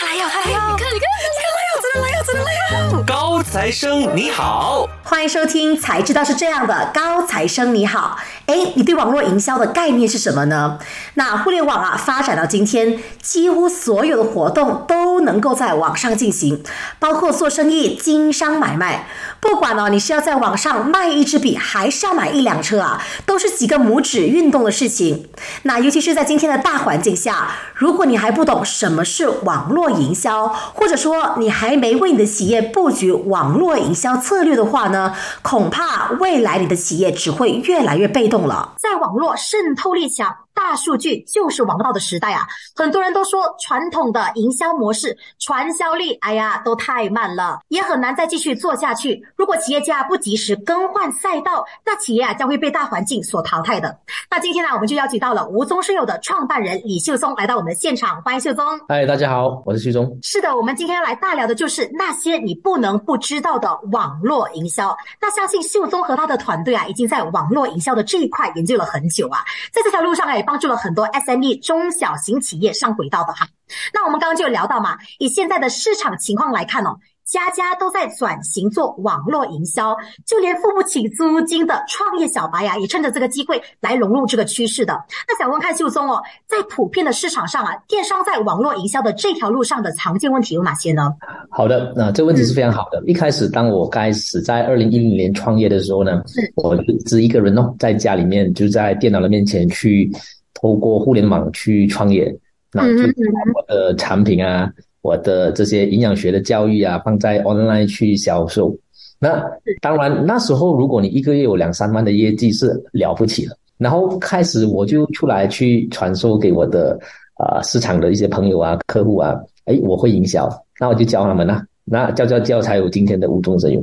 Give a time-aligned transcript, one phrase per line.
[0.00, 0.72] 他来了，他来了！
[0.72, 3.04] 你看，你看，真的来哟，真的来哟，真的来哟！
[3.06, 8.18] 高材生你好，欢迎收听《才知道是这样的》，高材生你好。
[8.46, 10.78] 哎，你对网络营销的概念是什么呢？
[11.14, 16.64] 那互联网啊，发展到今天，几乎所有的活动都能够在网上进行，
[16.98, 19.06] 包括做生意、经商、买卖。
[19.40, 25.28] 不管呢，你是要在网上卖一支笔，还是要买一辆车啊，都是几个拇指运动的事情。
[25.62, 38.74] 那尤其是在今天的大环境下，如果你还不懂什么是网络营销，或者说你还没为你的企业布局网络营销策略的话呢，恐怕未来你的企业只会越来越被动了。
[38.78, 40.34] 在网络渗透力强。
[40.60, 42.46] 大数据就是王道的时代啊！
[42.76, 49.26] 很多人都说传统的营销模式传销力，哎呀，都太慢了，也很难再继续做下去。
[49.36, 53.98] 如果企业家不及时更换赛道，那企业啊将会被大环境所淘汰的。
[54.30, 58.64] 那今天呢，我们就邀请到了无中生有的创办人李秀松来到我们的现场，欢迎秀宗。
[58.86, 60.18] 嗨，大家好，我是秀宗。
[60.22, 64.94] 是的，我们今天要来大聊的就是那些你不能不知道的网络营销。
[65.18, 69.40] 那相信秀宗和他的团队啊，已经在网络营销的这一块研究了很久啊，
[69.72, 70.44] 在这条路上哎。
[70.50, 73.46] 帮助了很多 SME 中小型企业上轨道的哈，
[73.94, 84.92] 那我们刚刚就聊到嘛，以现在的市场情况来看哦，家家都在转型做网络营销，就连付不起租金的创业小白呀，也趁着这个机会来融入这个趋势的。
[85.28, 91.14] 那想问看秀松哦，在普遍的市场上啊，电商在网络营销的这条路上的常见问题有哪些呢？
[91.48, 93.00] 好的，那这个问题是非常好的。
[93.06, 96.24] 一开始当我开始在二零一零年创业的时候呢，
[96.56, 96.76] 我
[97.06, 100.10] 只一个人哦，在家里面就在电脑的面前去。
[100.54, 102.34] 透过互联网去创业，
[102.72, 104.70] 那就把我的产品啊，
[105.02, 108.76] 我的这些营养学的教育啊，放在 online 去销售。
[109.18, 109.44] 那
[109.80, 113.56] 当然，那时候如果你一个月有两三万的业绩是了不起了。
[113.78, 116.98] 然后开始我就出来去传授给我的
[117.36, 120.48] 啊市场的一些朋友啊、客户啊，哎，我会营销，
[120.78, 121.64] 那我就教他们啊。
[121.84, 123.82] 那教教教才有今天的无中生有。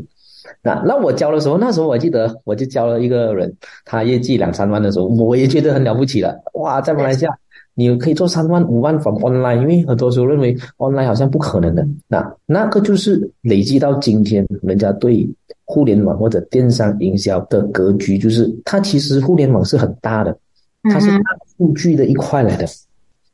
[0.62, 3.54] 那那我教的时候，那时候我记得我就教了一个人，
[3.86, 6.36] 他业绩两三万的时候，我也觉得很了不起了。
[6.54, 7.32] 哇，在马来西亚
[7.76, 11.88] 你可以做三万五万 from online，因为很多时候认为 online 好像不可能的。
[12.08, 15.30] 那那个就是累积到今天，人家对
[15.66, 20.36] 互联网或者电商营销的格局，就是它其实互联网是很大的，
[20.84, 22.66] 它是大数据的一块来的。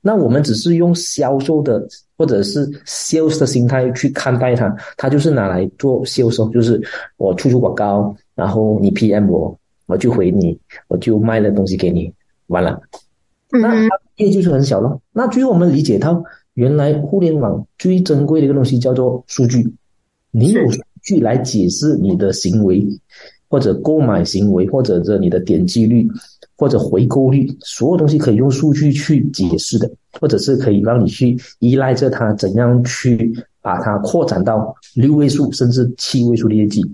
[0.05, 1.87] 那我们只是用销售的
[2.17, 6.81] 或者是 sales 的心态去看待它，它就是拿来做销售，就是
[7.15, 10.59] 我出出广告，然后你 PM 我，我就回你，
[10.89, 12.11] 我就卖了东西给你，
[12.47, 12.81] 完了，
[13.49, 13.87] 那
[14.17, 14.99] 业绩就很小了。
[15.13, 16.21] 那最后我们理解到，
[16.55, 19.73] 原来互联网最珍贵的一个东西叫做数据，
[20.31, 22.85] 你有数据来解释你的行为，
[23.53, 26.07] 或者购买行为，或者这你的点击率。
[26.55, 29.89] 或者回购率，所有东西可以用数据去解释的，
[30.21, 36.85] 或者是可以让你去依赖着它，怎样去把它扩展到六位数甚至七位数的业绩。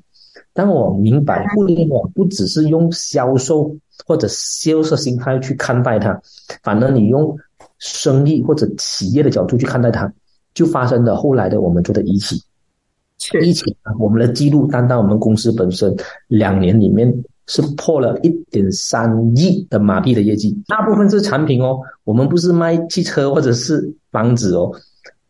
[0.53, 3.76] 当我明白互联网不只是用销售
[4.08, 6.20] 或者销售心态去看待它，
[6.64, 7.38] 反而你用
[7.78, 10.12] 生意或者企业的角度去看待它，
[10.53, 12.41] 就发生了后来的我们做的一起，
[13.41, 15.95] 一起啊，我们的记录单单我们公司本身
[16.28, 17.13] 两年里面。
[17.51, 24.72] 是破了一点三亿的马币的业绩，大部分是产品哦，我们不是卖汽车或者是房子哦，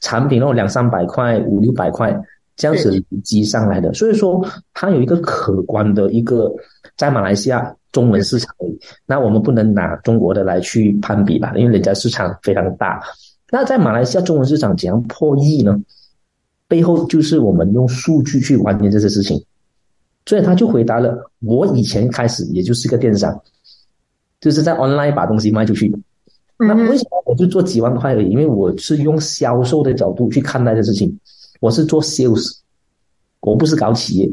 [0.02, 2.14] 产品哦两三百块五六百块
[2.58, 6.54] 这样子累积上来的，所以说它有一个可观的一个
[6.98, 8.54] 在马来西亚中文市场，
[9.06, 13.02] 那我们不能拿中国的来去攀比吧，因为人家市场非常大。
[13.50, 15.80] 那在马来西亚中文市场怎样破亿呢？
[16.70, 19.44] 背后就是我们用数据去完成这些事情。
[20.26, 23.42] 所以他就回答了，我以前开始也就是个电商，
[24.40, 25.92] 就是在 online 把东西卖出去。
[26.58, 28.30] 那为什么我就做几万块而已？
[28.30, 31.18] 因为我是用销售的角度去看待这事情，
[31.62, 32.58] 我是做 sales，
[33.40, 34.30] 我不是搞企业。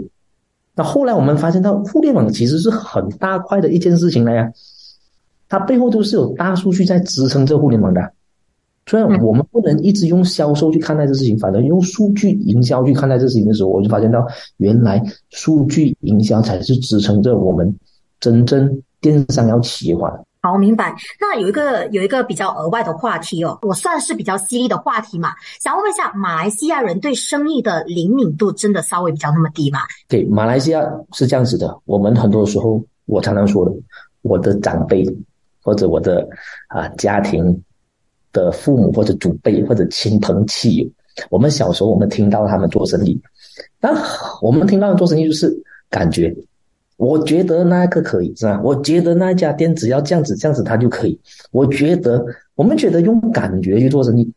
[0.74, 4.52] 那后来我们发现到，互联网其实是很大块的一件事情了呀，
[5.48, 8.12] 它背后都是有大数据在支撑这互联网的。
[8.86, 14.24] 所以我们不能一直用销售去看待这事情，反正用数据营销去看待这事情的时候，我就发现到，
[14.58, 17.76] 原来数据营销才是支撑着我们
[18.20, 20.24] 真正电商要企业化的。
[20.40, 20.94] 好，明白。
[21.20, 29.80] 那有一个有一个比较额外的话题哦，我算是比较犀利的话题嘛，想问一下，马来西亚人对生意的灵敏度真的稍微比较那么低吗？
[30.06, 30.80] 对，马来西亚
[31.12, 31.76] 是这样子的。
[31.86, 33.72] 我们很多时候，我常常说的，
[34.22, 35.04] 我的长辈
[35.60, 36.24] 或者我的
[36.68, 37.60] 啊家庭。
[38.36, 40.86] 的父母或者祖辈或者亲朋戚友，
[41.30, 43.18] 我们小时候我们听到他们做生意，
[43.80, 43.90] 那
[44.42, 45.50] 我们听到做生意就是
[45.88, 46.36] 感觉，
[46.98, 48.60] 我觉得那个可以是吧？
[48.62, 51.18] 我觉得那家店只要这样子这样子它就可以。
[51.50, 52.22] 我觉得
[52.54, 54.30] 我们觉得用感觉去做生意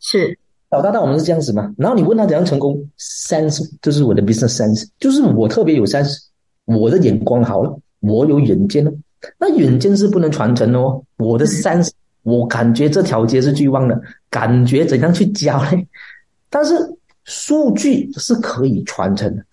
[0.00, 0.38] 是，
[0.70, 1.74] 小到大我们是这样子嘛。
[1.78, 6.18] 然后你问他怎样成功，sense 就是我的 business sense，就是我特别有 sense，
[6.66, 8.92] 我的眼光好了，我有远见了。
[9.40, 11.02] 那远见是不能传承的哦。
[11.16, 11.88] 我的 sense，
[12.26, 15.86] 我感觉这条街是最旺的，感觉怎样去教嘞？
[16.50, 16.74] 但是
[17.22, 19.44] 数据是可以传承的，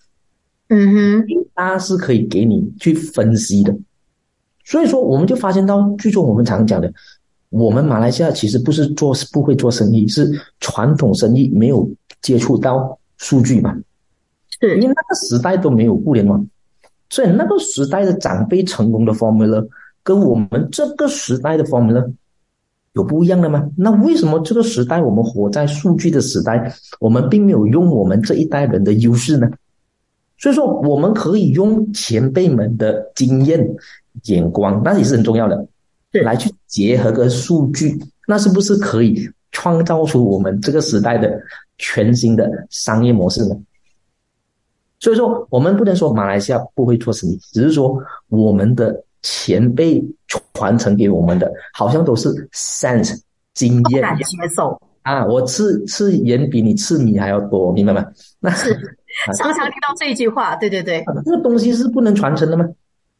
[0.69, 3.71] 嗯哼，它是可以给你去分析的。
[4.65, 6.91] 所以说，我们就发现到，最终我们常讲的，
[7.49, 11.87] 我们马来西亚其实不是做不会做生意，是传统生意没有
[12.23, 13.77] 接触到数据嘛。
[14.59, 16.43] 是因为那个时代都没有互联网，
[17.11, 19.63] 所以那个时代的长辈成功的 formula
[20.01, 22.11] 跟我们这个时代的 formula
[22.93, 23.69] 有不一样的吗？
[23.75, 29.49] 那为什么这个时代我们活在数据的时代，我们并没有用我们这一代人的优势呢？
[30.37, 33.67] 所以说，我们可以用前辈们的经验、
[34.25, 35.65] 眼光，那也是很重要的，
[36.11, 37.97] 对来去结合个数据，
[38.27, 41.39] 那是不是可以创造出我们这个时代的
[41.77, 43.55] 全新的商业模式呢？
[44.99, 47.97] 所以说，我们不能说马来西亚不会做生意，只是说
[48.27, 50.03] 我们的前辈
[50.53, 53.19] 传承给我们的，好像都是 sense
[53.53, 54.23] 经验不敢接
[54.55, 54.79] 受。
[55.01, 55.25] 啊。
[55.25, 58.05] 我吃吃盐比你吃米还要多，明白吗？
[58.39, 58.71] 那是
[59.37, 62.67] 常常听到这一句话，对对对，这个东西是不能传承的吗？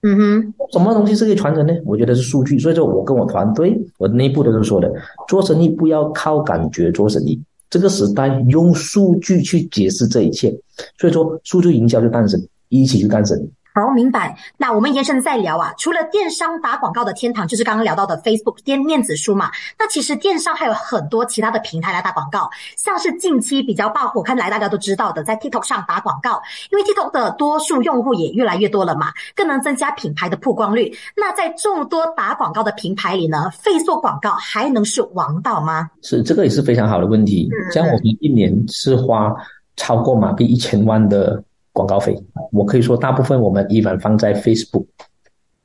[0.05, 1.73] 嗯哼，什么东西是可以传承呢？
[1.85, 2.59] 我觉得是数据。
[2.59, 4.91] 所以说我跟我团队，我内部都是说的，
[5.29, 7.41] 做生意不要靠感觉做生意。
[7.69, 10.53] 这个时代用数据去解释这一切，
[10.99, 12.39] 所以说数据营销就诞生，
[12.69, 13.35] 一起去诞生。
[13.73, 14.37] 好，明白。
[14.55, 19.49] 那我们延伸再聊啊，除了电商打广告的天堂，就是刚刚聊到的 Facebook 电电子书嘛。
[19.79, 22.47] 那其实电商还有很多其他的平台来打广告，
[22.77, 26.39] 像是近期比较爆火，看来大家都知道的，在 TikTok 上打广告，
[26.71, 30.95] 因为 TikTok 的多数用户也越来越多了嘛，更能增加品牌的曝光率。
[31.15, 35.89] 那在众多打广告的平台里呢，Facebook 广告还能是王道吗？
[36.03, 37.49] 是这个也是非常好的问题。
[37.71, 39.33] 像我们一年是花
[39.77, 41.43] 超过马币一千万的
[41.73, 42.17] 广告费，
[42.51, 44.85] 我可以说大部分我们依然放在 Facebook。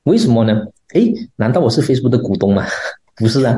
[0.04, 0.66] 为什么呢？
[0.94, 2.64] 诶，难道我是 Facebook 的股东吗？
[3.14, 3.56] 不是啊。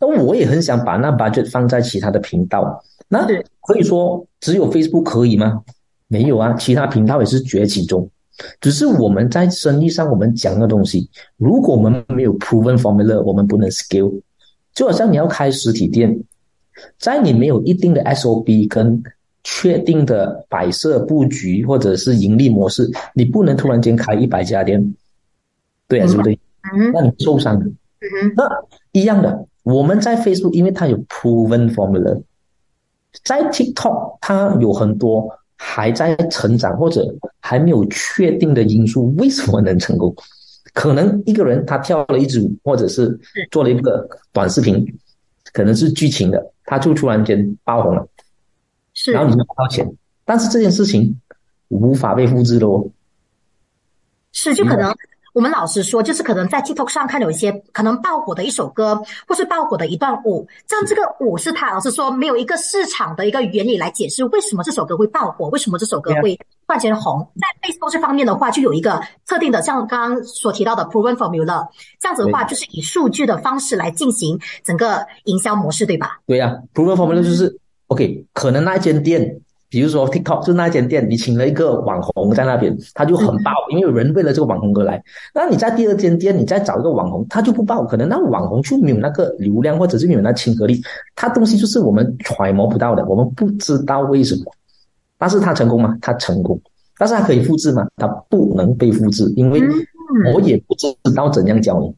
[0.00, 2.82] 那我也很想把那 budget 放在其他的频道。
[3.08, 3.26] 那
[3.60, 5.62] 可以说只有 Facebook 可以吗？
[6.08, 8.08] 没有啊，其他频道也是崛起中。
[8.60, 14.20] 只是我们在生意上我们讲的东西，如果我们没有 proven formula，我们不能 scale。
[14.74, 16.18] 就好像你要开实体店，
[16.98, 19.00] 在你没有一定的 SOP 跟
[19.44, 24.94] 确定的摆设布局或者是盈利模式，你不能突然间开一百家店，
[25.86, 26.34] 对啊，是不对？
[26.72, 27.66] 嗯那你受伤的。
[27.66, 28.48] 嗯哼，那
[28.92, 32.22] 一样的，我们在 Facebook，因为它有 proven formula，
[33.22, 40.14] 在 TikTok 它有很多还在成长或者还没有确定的因素，为什么能成功？
[40.72, 43.18] 可能一个人他跳了一支舞，或者是
[43.50, 44.84] 做了一个短视频，
[45.52, 48.06] 可能是剧情的，他就突然间爆红了，
[48.94, 49.86] 是然后你拿不到钱，
[50.24, 51.20] 但是这件事情
[51.68, 52.88] 无法被复制的哦。
[54.32, 54.94] 是，就可能
[55.32, 67.28] 我们老实说，就是可能在 TikTok 上看有一些可能爆火的一首歌，或是爆火的一段舞，这样这个舞是他老实说没有一个市场的一个原理来解释为什么这首歌会爆火，为什么这首歌会突然间红。
[67.40, 71.68] 在 Facebook 这方面的话，就有一个特定的，像刚刚所提到的 proven formula，
[71.98, 76.20] 这样子的话就是以数据的方式来进行整个营销模式，对吧？
[76.26, 77.56] 对呀、p r o v e n formula 就是
[77.88, 85.02] OK，可能那一间店，比如说 TikTok，就那一间店，你请了一个网红在那边，他就很爆，因为有人为了这个网红而来。
[85.34, 90.80] 那你在第二间店，你再找一个网红，他就不爆，可能那网红就没有那个流量，或者是没有那亲和力，
[91.14, 94.44] 他东西就是我们揣摩不到的，我们不知道为什么。
[95.18, 95.96] 但是他成功吗？
[96.00, 96.60] 他成功，
[96.98, 97.86] 但是他可以复制吗？
[97.96, 99.62] 他不能被复制，因为
[100.32, 101.94] 我也不知道怎样教你。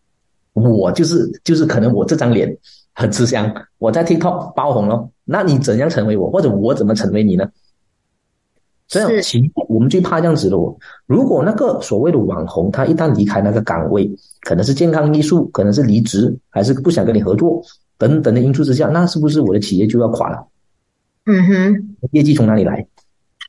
[0.53, 2.57] 我就是就是可能我这张脸
[2.97, 7.47] 很吃香，我在 TikTok 爆红了，那你怎样成为我，或者我怎么成为你呢？
[8.89, 10.75] 这样是其我们最怕这样子的哦。
[11.07, 14.11] 如果那个所谓的网红，他一旦离开那个岗位，
[14.41, 17.61] 可能是健康因素，可能是离职，还是不想跟你合作
[17.99, 20.47] 等等的因素之下，那是不是我的企业就要垮了？
[21.27, 22.87] 嗯哼，业绩从哪里来？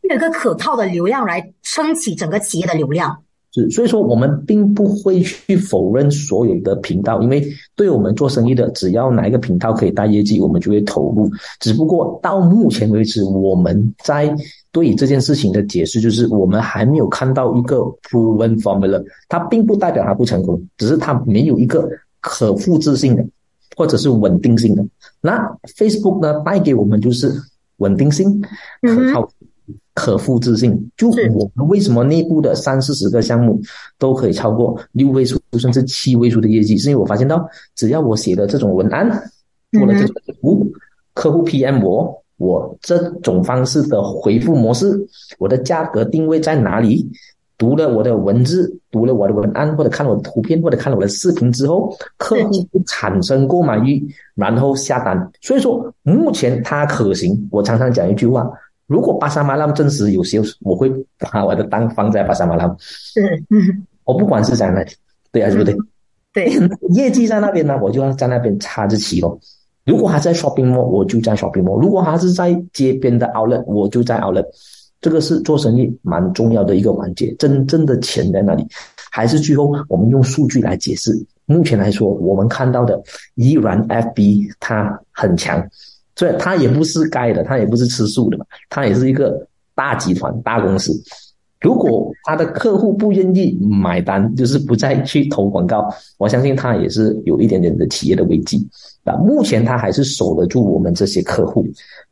[0.10, 3.24] 有一个可靠的流量来撑起整个企业的流量。
[3.58, 7.44] 是，所以说我们并不会去否认所有的频道，因为
[7.76, 11.30] 对我们做生意的，只要哪一个频道可以带业绩，我们就会投入。
[11.60, 14.34] 只不过到目前为止，我们在
[14.72, 17.78] 对这件事情的解释就是，我们还没有看到一个
[18.10, 21.90] proven formula，它并不代表它不成功，只是它没有一个
[22.22, 23.26] 可复制性的
[23.76, 24.86] 或者是稳定性的。
[25.20, 27.34] 那 Facebook 呢，带给我们就是
[27.78, 28.42] 稳定性、
[28.82, 29.28] 可靠。
[29.98, 33.60] 可复制性，就是我们为什么内部的三四十个项目
[33.98, 36.78] 都可以超过六位数甚至七位数的业绩？
[36.78, 37.44] 是因为我发现到，
[37.76, 39.10] 只要我写的这种文案，
[39.72, 40.72] 做了这种服务，
[41.16, 44.96] 客户 PM 我，我这种方式的回复模式，
[45.40, 47.10] 我的价格定位在哪里？
[47.58, 55.32] 读了我的文字，读了我的文案，或者看了我的图片，或者看了我的视频之后，客户会产生购买欲，然后下单。
[55.42, 57.48] 所以说，目前它可行。
[57.50, 58.48] 我常常讲一句话：
[58.88, 60.90] 如果巴沙马拉真实有些，我会
[61.20, 62.76] 把我的单放在巴沙马拉。
[62.80, 64.92] 是，嗯，我不管是在哪里，
[65.32, 65.78] 对啊，对不对？
[66.34, 66.52] 对，
[66.90, 69.40] 业绩在那边呢，我就要在那边插着旗咯。
[69.86, 74.46] 如果还在 shopping mall，我就在 shopping mall；如果还是在街边的 outlet，我就在 outlet。
[75.00, 78.68] 这个是做生意蛮重要的一个环节，真正的钱在哪里？
[79.12, 81.12] 还是最后我们用数据来解释？
[81.46, 83.02] 目前来说，我们看到的
[83.36, 85.66] 依然 FB 它很强，
[86.18, 90.92] 所以他也不是盖的，他也不是吃素的嘛，他也是一个大集团、大公司。
[91.62, 98.68] 如果他的客户不愿意买单，就是不再去投广告，我相信他也是有一点点的企业的危机。
[99.10, 101.66] 啊，目前他还是守得住我们这些客户。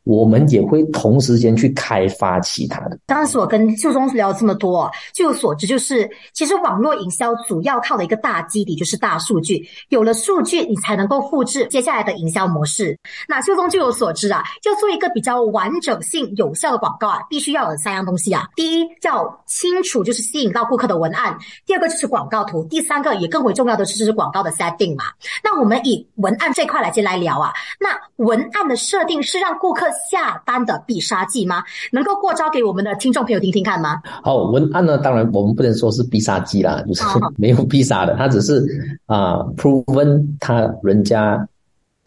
[0.04, 2.96] 我们也会同时间去开发其他的。
[3.06, 12.96] 当时我跟秀忠聊这么多，据我所知，就是其实网络营销主要靠的一个大基底就是大数据，有了数据，你才能够复制接下来的营销模式。
[13.28, 18.46] 那秀忠据我所知啊，要做一个比较完整性、有效的广告啊，必须要有三样东西啊。
[18.54, 21.36] 第一叫清楚，就是吸引到顾客的文案；
[21.66, 25.06] 第二个就是广告图；第三个也更为重要的是就是广告的 setting 嘛。
[25.42, 27.52] 那我们以文案这块来先来聊啊。
[27.80, 27.88] 那
[28.24, 29.86] 文案的设定是让顾客。
[30.10, 31.64] 下单的必杀技吗？
[31.90, 34.00] 能够过招给我们的听众朋友听听看吗？
[34.22, 37.02] 好，文案呢，当然我们不能说是必杀技啦，就是
[37.36, 38.64] 没有必杀的，它只是
[39.06, 41.48] 啊，proven 他人家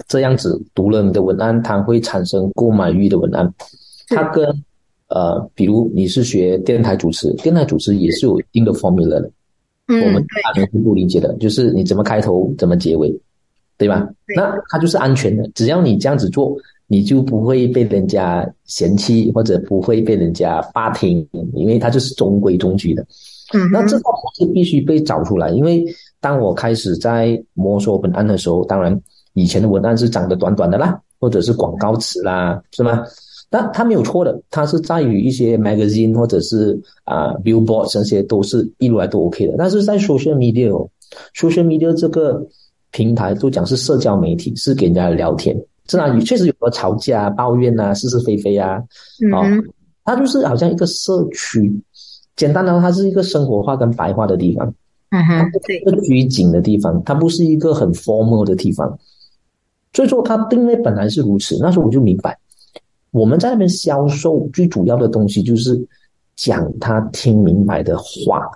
[0.08, 3.54] 这样子读了你的文案，它会产生购买欲的文案。
[4.08, 4.46] 它跟
[5.08, 9.32] 呃，比如你是学电台主持，电台主持也是有一定的 formula 的，
[9.88, 13.14] 嗯，我们大家是不理解的，就是你怎么开头，怎么结尾，
[13.80, 14.08] 对吧？
[14.36, 16.56] 那它就是安全的，只要你这样子做。
[16.92, 23.06] 你就不会被人家嫌弃，或者不会被人家霸听，因为它就是中规中矩的。
[23.54, 25.86] 嗯，那这套模式必须被找出来，因为
[26.20, 29.00] 当我开始在摸索文案的时候，当然
[29.34, 33.04] 以前的文案是长得短短的啦，或者是广告词啦，是吗？
[33.52, 42.44] 那它没有错的，它是在于一些 magazine 或者是啊 billboard 这些都是一路来都 OK 的，但是在 social media，social media 这个
[42.92, 45.56] 平台都讲是社交媒体，是给人家聊天。
[45.88, 48.80] 是啊，确实有了吵架、抱怨啊，是是非非啊，
[49.22, 49.64] 嗯，
[50.06, 51.72] 它就是好像一个社区，
[52.36, 54.72] 简单的话，它是一个生活化跟白话的地方，
[55.10, 59.00] 嗯哼，对，一个拘谨的地方，它不是一个很 formal 的地方，
[59.94, 61.58] 所以说它定位本来是如此。
[61.60, 62.38] 那时候我就明白，
[63.10, 65.80] 我们在那边销售最主要的东西就是
[66.36, 68.48] 讲他听明白的话。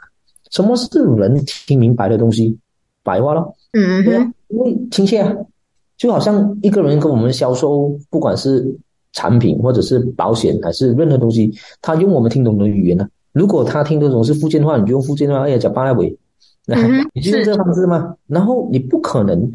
[0.52, 2.56] 什么是人听明白的东西？
[3.04, 5.36] 白话咯，嗯哼，因为亲切啊。
[5.96, 8.66] 就好像一个人跟我们销售，不管是
[9.14, 13.08] 产品或者是保险还是任何东西，他用我们听懂的语言呢？
[13.32, 16.18] 如果他听得懂是福建话，你就用福建话，哎呀，讲巴拉维，
[17.14, 18.16] 你就用这个方式吗？
[18.28, 19.50] 然后你不可能，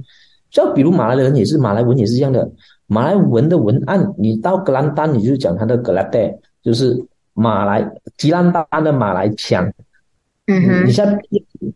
[0.49, 2.51] 就比如马来人也是马来文也是一样的，
[2.87, 6.99] 马来文的文案，你到格兰丹，你就讲他的格兰丹，就是
[7.35, 7.87] 马来
[8.17, 9.71] 吉兰丹的马来腔。
[10.47, 11.07] 嗯哼，你像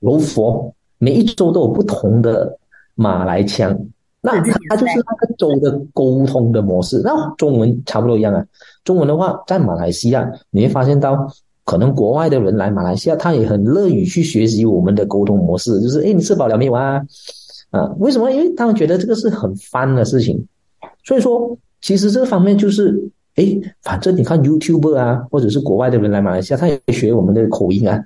[0.01, 2.57] 柔佛，每一周都有不同的
[2.95, 3.77] 马来腔。
[4.21, 8.47] 那它就是那个州的沟通的模式，那中文差不多一样啊。
[8.85, 11.27] 中文的话，在马来西亚你会发现到，
[11.65, 17.03] 可能国外的人来马来西亚，他也很乐于去学习我们的沟通模式，就是哎，你吃饱了没有啊？
[17.73, 18.31] 啊，为什么？
[18.31, 20.47] 因为他们觉得这个是很翻的事情。
[21.03, 23.45] 所以说，其实这方面就是，哎，
[23.83, 28.01] 反正你看 YouTube 啊，或者是国外的人来马来西亚，他也学我们的口音啊。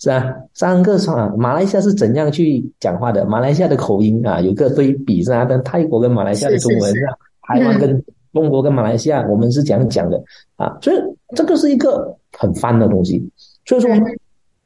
[0.00, 3.24] 是啊，三个啊，马来西亚是怎样去讲话的？
[3.26, 8.02] 马来西亚的口音啊，有个对比是啊，跟泰国跟马来西亚的中文是啊，台湾跟
[8.32, 10.22] 中国跟马来西亚，我们是怎样讲的
[10.56, 10.78] 啊？
[10.80, 10.96] 所以
[11.36, 13.22] 这个是一个很翻的东西。
[13.66, 13.90] 所以说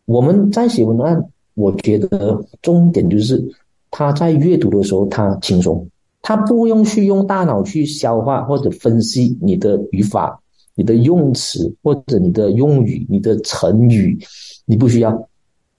[0.04, 1.20] 我们在写文案，
[1.54, 3.42] 我觉得重点就是
[3.90, 5.84] 他在阅读的时候他轻松，
[6.22, 10.40] 他不用去用大脑去消化或者分析你的语法、
[10.74, 14.18] 你的用词或者你的用语、你的成语。
[14.66, 15.10] 你不需要，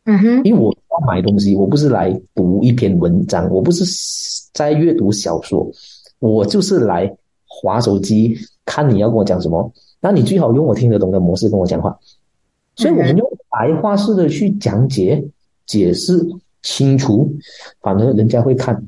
[0.04, 3.84] 嗯哼，因为我要买东西，我不是来读一篇文章，我不是
[4.54, 5.68] 在阅读小说，
[6.20, 7.12] 我就是来
[7.48, 9.74] 划手机看你要跟我讲什么。
[10.00, 11.98] 那你最好用我听得懂的模式跟我讲话。
[12.76, 15.26] 所以我们用白话式的去讲解、
[15.66, 16.24] 解释
[16.62, 17.28] 清楚，
[17.82, 18.86] 反正人家会看，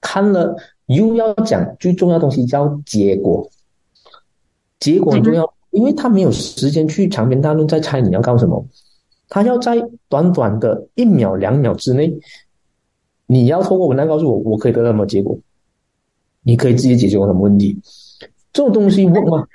[0.00, 0.56] 看了
[0.86, 3.46] 又要讲最重要东西叫结果，
[4.80, 8.64] 结果很重要，因为他没有时间去长篇大论在猜你要干什么。
[9.28, 12.14] 他要在短短的一秒、两秒之内，
[13.26, 15.38] 你要透过文案告诉我，我可以得到什么结果？
[16.42, 17.80] 你可以自己解决我什么问题？
[18.52, 19.46] 这种东西 work 吗？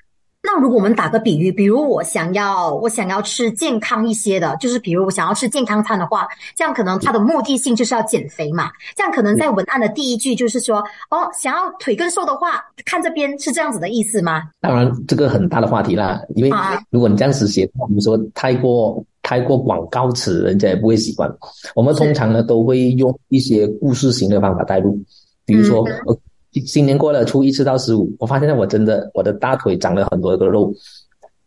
[0.52, 8.72] 那如果我们打个比喻，比如我想要我想要吃健康一些的，就是比如我想要吃健康餐的话，这样可能它的目的性就是要减肥嘛。
[8.96, 10.80] 这样可能在文案的第一句就是说，
[11.12, 14.42] 哦，想要腿更瘦的话，看这边是这样子的意思吗？
[14.60, 21.32] 当然，这个很大的话题啦，因为啊如果你这样子写，我们说太过太过广告词，人家也不会喜欢。
[21.76, 24.98] 我们通常呢都会用一些故事型的方法带入，
[25.46, 26.18] 比如说，呃
[26.52, 30.74] 新年过了，初一吃到十五，我发现我真的我的大腿长了很多的肉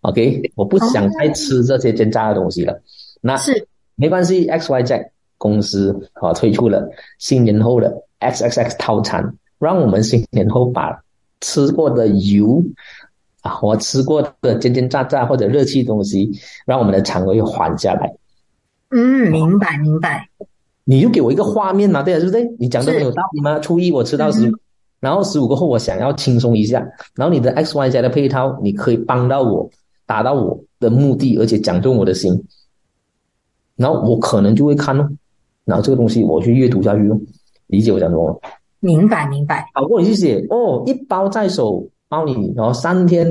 [0.02, 2.80] ，OK，我不想再吃这些煎炸的东西了。
[3.20, 3.66] 那是
[3.96, 11.02] 没关系，X Y Z 公司啊推出了新年后的 X X X 套餐，让我们新年后把
[11.40, 12.62] 吃过的油
[13.40, 16.30] 啊，我吃过的煎煎炸炸或者热气东西，
[16.64, 18.14] 让我们的肠胃缓下来。
[18.90, 20.28] 嗯，明白明白。
[20.84, 22.44] 你就给我一个画面嘛，对啊，对不对？
[22.58, 23.58] 你讲的是很有道理吗？
[23.58, 24.58] 初一我吃到十五、嗯
[25.02, 26.78] 然后十五过后我想要轻松一下，
[27.16, 29.68] 然后你的 X Y Z 的配套，你可以帮到我
[30.06, 32.32] 达到我的目的，而且讲中我的心，
[33.74, 35.10] 然后我可能就会看哦，
[35.64, 37.20] 然后这个东西我去阅读下去哦，
[37.66, 38.40] 理解我讲什么？
[38.78, 43.26] 明白明白，好过你去写哦，一包在手，包你，然后三天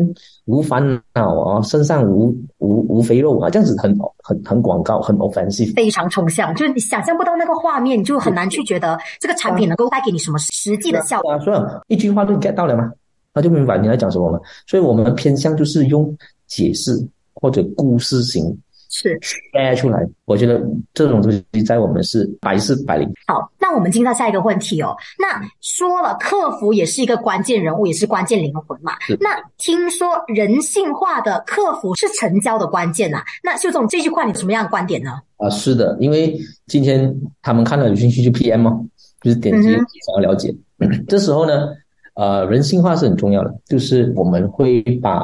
[0.45, 0.81] 无烦
[1.13, 5.71] 恼啊，身上无无无肥肉啊，这样子很很很广告，很 offensive。
[5.75, 11.33] 非常抽象，就是你想象不到那个画面，你就很难去觉得这个产品能够带给你什么实际的效果。
[11.33, 12.91] 啊，所以一句话都 get 到了吗，
[13.35, 14.41] 他就明白你在讲什么了。
[14.65, 16.91] 所以我们偏向就是用解释
[17.35, 18.57] 或者故事型
[18.91, 20.05] 是 share 出来。
[20.25, 20.61] 我觉得
[20.93, 23.09] 这种东西在我们是百试百灵。
[23.27, 24.95] 好，那我们进到下一个问题哦。
[25.17, 28.93] 那说了，客服也是一个关键人物，也是关键灵魂嘛。
[29.19, 33.23] 那听说人性化的客服是成交的关键啊。
[33.43, 35.11] 那秀总这句话你什么样的观点呢？
[35.37, 38.85] 啊，是的，因为今天他们看到有兴趣就 PM 哦，
[39.21, 40.53] 就是点击想要了解。
[41.07, 41.69] 这时候呢，
[42.15, 45.23] 呃，人性化是很重要的，就是我们会把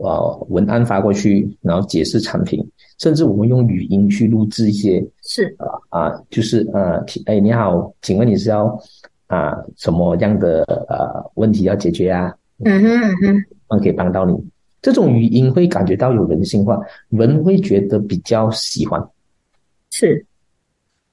[0.00, 2.64] 呃文案发过去，然后解释产品，
[2.98, 5.56] 甚至我们用语音去录制一些是
[5.88, 8.78] 啊，就是呃，提哎，你好，请问你是要
[9.26, 12.34] 啊什么样的呃问题要解决啊？
[12.64, 14.34] 嗯哼嗯哼，帮可以帮到你。
[14.80, 16.78] 这种语音会感觉到有人性化，
[17.08, 19.02] 人会觉得比较喜欢。
[19.90, 20.26] 是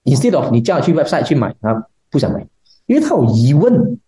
[0.04, 2.46] Instead of 你叫他去 website 去买，他不想买，
[2.88, 4.00] 因为他有疑问，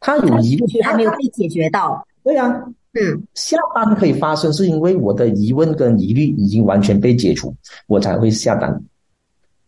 [0.00, 2.06] 他有疑问，还没有被解决到。
[2.22, 7.54] 对啊，嗯，下单可以发生，是因为我的疑问跟疑虑已经完全被解除，
[7.86, 8.82] 我才会下单。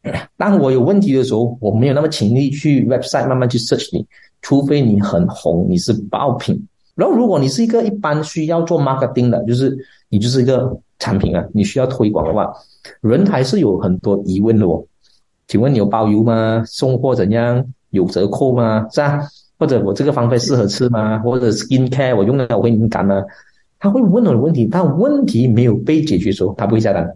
[0.37, 4.07] 当我有问题的时候，我没有那么勤力去 website 慢慢去 search 你，
[4.43, 6.67] 除非你很红，你是爆品。
[6.95, 9.77] 然后如果你是一个一般需要做 marketing 的，就是
[10.09, 12.53] 你就是一个产品啊，你需要推广的话，
[13.01, 14.83] 人还是有很多疑问的哦。
[15.49, 16.63] 请问你有包邮吗？
[16.67, 17.65] 送货怎样？
[17.91, 18.87] 有折扣吗？
[18.93, 19.21] 是啊，
[19.59, 21.19] 或者我这个方法适合吃吗？
[21.19, 23.23] 或者 skin care 我用了我会敏感吗？
[23.79, 27.15] 他会问我的问题，但问题没有被解决的时候，他不会下单。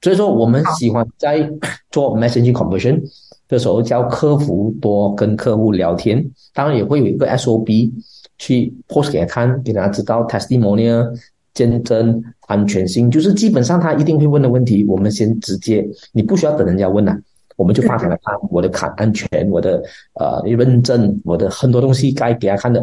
[0.00, 1.50] 所以说，我们喜欢在
[1.90, 3.02] 做 messaging conversion
[3.48, 7.90] 的时候，叫客服多跟客户聊天，当然也会有一个 SOP
[8.38, 11.12] 去 post 给他看，给他知道 testimonial
[11.52, 17.18] 见证安全性，就是基本上他一定会问的问题，我们先直接，你不需要等人家问了、
[17.58, 19.82] 我们就发给他我的卡安全，我的
[20.14, 22.80] 呃认证，我的很多东西该给他看的，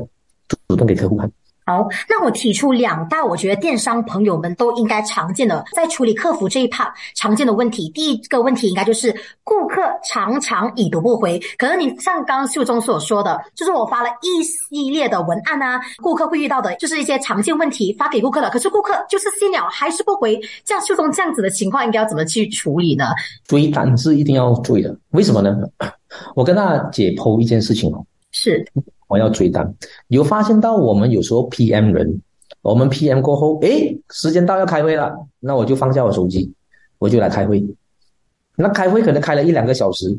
[0.67, 1.31] 主动给客户看。
[1.67, 7.89] 好，那我提出两大，我觉得电商朋友们都应该常见的，在处理客服这一 part 常见的问题。
[7.89, 9.11] 第一个问题应该就是
[9.43, 23.05] 顾客常常已读不回，可能你像刚刚秀中所说的，就是我发了一系列的文案啊，顾客会遇到的就是一些常见问题发给顾客了，可是顾客就是信了还是不回，像秀中这样子的情况应该要怎么去处理呢？
[23.47, 25.57] 追单是一定要追的，为什么呢？
[26.35, 28.05] 我跟大家解剖一件事情哦，
[28.37, 28.65] 是，
[29.07, 29.73] 我要追单，
[30.09, 32.21] 有发现到我们有时候 PM 人，
[32.61, 36.53] 我们 PM 过后，诶，时间到要开会了，那我就放下我手机，
[36.97, 37.65] 我就来开会。
[38.57, 40.13] 那开会可能开了一两个小时，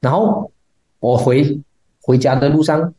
[0.00, 0.52] 然后
[0.98, 1.58] 我回
[2.02, 2.92] 回家的路上，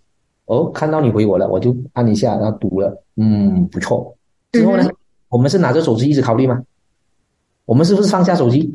[0.45, 4.17] 哦，看到你回我了，我就按一下，然后读了，嗯，不错。
[4.51, 4.95] 之后呢，嗯
[5.29, 6.59] 我们是拿着手机一直考虑吗？
[7.65, 8.71] 我们是不是放下手机？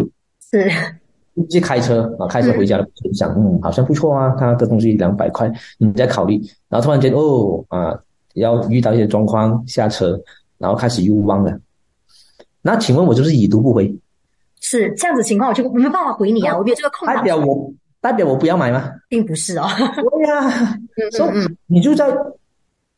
[0.48, 0.70] 是，
[1.51, 7.99] 去开车啊，开车回家的路上，嗯，好像不错啊，他的东西两百块，你在考虑，然后突然间哦啊，
[8.35, 10.18] 要遇到一些状况下车，
[10.59, 11.59] 然后开始又忘了。
[12.62, 13.94] 那请问我就是已读不回，
[14.61, 18.90] 是这样子情况，我就没有办法回你啊，我没有这个空代，表我代表我不要买吗？
[19.09, 19.66] 并不是哦。
[19.94, 20.49] 对呀、
[20.96, 22.07] 嗯所以你就在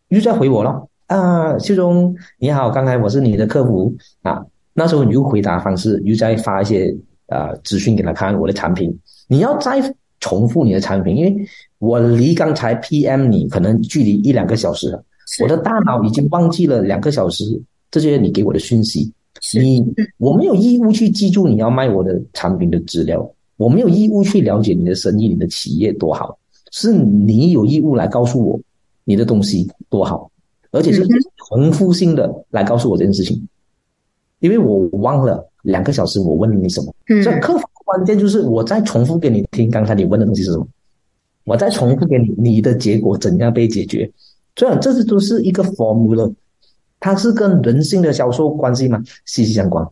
[0.09, 6.95] 你就在回我了啊，秀中你好，刚才我是你的客服啊，那时候你就回答方式又在发一些
[7.29, 8.93] 啊资讯给他看我的产品，
[9.29, 11.37] 你要再重复你的产品，因为
[11.79, 15.03] 我离刚才 PM 你可能距离一两个小时了，
[15.43, 17.45] 我的大脑已经忘记了两个小时
[17.91, 19.13] 这些你给我的讯息。
[19.55, 19.85] 你
[20.17, 26.37] 我没有义务去记住你要卖我的产品的资料，我没有义务去了解你的生意、你的企业多好，
[26.73, 28.59] 是你有义务来告诉我
[29.05, 30.29] 你的东西多好，
[30.73, 33.41] 而且是重复性的来告诉我这件事情，
[34.41, 36.93] 因为我忘了两个小时我问了你什么，
[37.23, 40.67] 所以客服关键就是我再重复给你听刚才你问的东西是什么，
[41.45, 44.11] 我再重复给你你的结果怎样被解决，
[44.57, 46.33] 所以这是都是一个 formula。
[47.01, 49.03] 它是跟人性的销售关系嘛？
[49.25, 49.87] 息息相关。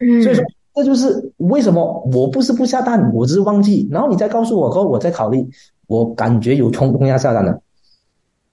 [0.00, 0.44] 嗯，所以说
[0.74, 3.88] 这就是为什么我不是不下单，我只是忘记。
[3.90, 5.48] 然后你再告诉我后，我再考虑。
[5.86, 7.60] 我感觉有冲动要下单了，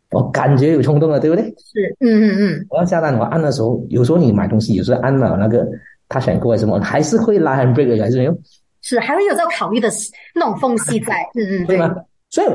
[0.09, 1.45] 我感觉有冲动了，对不对？
[1.45, 2.65] 是，嗯嗯嗯。
[2.69, 5.67] 我要下单，我按的时候，有时候你买东西，有时候按了那个
[6.09, 8.37] 他选购什么，还是会拉 handbrake 还是没有？
[8.81, 9.89] 是，还会有这种考虑的
[10.33, 11.93] 那种缝隙在，嗯嗯， 对吗？
[12.29, 12.47] 所以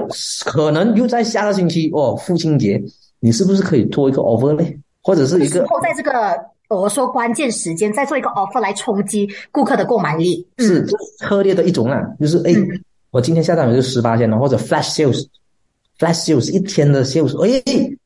[0.44, 2.82] 可能又在下个星期哦，父亲节，
[3.20, 4.64] 你是不是可以做一个 offer 呢？
[5.02, 6.38] 或者是一个，然后在这个
[6.68, 10.86] 我说关键时间再做一个 offer 来冲击顾客的购买力，是
[11.18, 12.54] 策略的一种啊，就是哎，
[13.10, 17.62] 我今天下单我就十八千了，或者 flash sales，flash sales 一天的 sales，哎，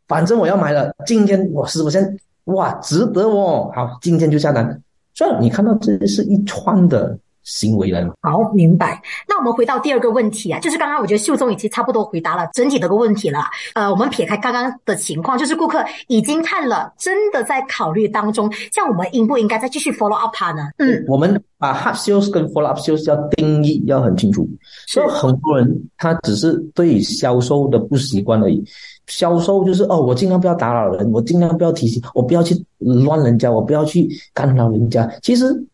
[0.09, 4.81] 反正我要买了，今天我十八千，哇，值得哦，好，今天就下单，
[5.16, 7.18] 所以你看到这是一串的。
[7.48, 8.12] 行为来嘛？
[8.22, 9.00] 好，明白。
[9.29, 13.38] 那我们回到第二个问题啊，就是刚刚我觉得秀宗已经差不多回答了整体的个问题了。
[13.74, 20.70] 呃，我们撇开刚刚的情况，就是顾客已经看了，真的在考虑当中，像我们应不应该再继续 follow up 他呢？
[20.79, 24.44] 嗯，我们把 hard sales 跟 follow up sales 要定义要很清楚。
[24.87, 28.64] 所以很多人他只是对销售的不习惯而已。
[29.07, 35.09] 销售就是哦，我尽量不要打扰人，我尽量不要提醒，我不要去乱人家，我不要去干扰人家。
[35.22, 35.64] 其实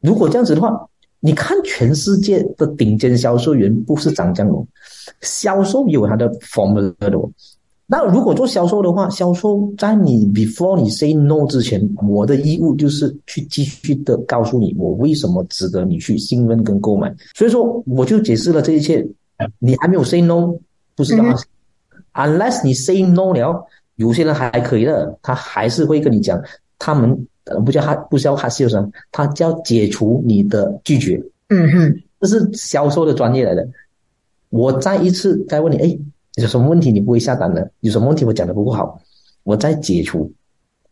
[0.00, 0.88] 如果这样子的话，
[1.20, 4.66] 你看，全世界的顶尖销售员不是长这样哦，
[5.20, 7.18] 销售有他的 formula 的。
[7.86, 17.14] 那如果做销售的话，销售在你 before 你 say no 之前，我的义务就是去继续的告诉你，我为什么值得你去信任跟购买。
[17.34, 19.06] 所以说，我就解释了这一切。
[19.58, 20.54] 你还没有 say no，
[20.96, 21.34] 不是的话
[22.14, 23.66] ，unless 你 say no 了，
[23.96, 26.40] 有些人还可以的，他还是会跟你讲，
[26.78, 27.26] 他们。
[27.62, 31.22] 不叫他，不叫他销售，他叫解除你的拒绝。
[31.48, 33.68] 嗯哼，这是销售的专业来的。
[34.48, 35.98] 我再一次再问你，哎，
[36.36, 37.70] 有什么问题你不会下单的？
[37.80, 38.98] 有什么问题我讲的不够好？
[39.44, 40.30] 我再解除。